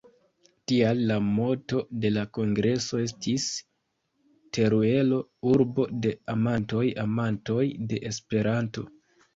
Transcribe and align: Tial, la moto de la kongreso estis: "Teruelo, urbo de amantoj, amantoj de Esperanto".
Tial, 0.69 1.01
la 1.11 1.17
moto 1.25 1.81
de 2.05 2.11
la 2.15 2.23
kongreso 2.39 3.03
estis: 3.03 3.47
"Teruelo, 4.59 5.21
urbo 5.53 5.89
de 6.07 6.17
amantoj, 6.37 6.87
amantoj 7.07 7.65
de 7.93 8.07
Esperanto". 8.15 8.91